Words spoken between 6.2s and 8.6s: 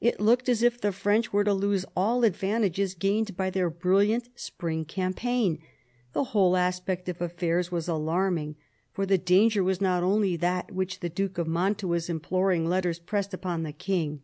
whole aspect of affairs was alarming,